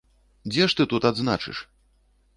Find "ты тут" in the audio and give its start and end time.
0.79-1.07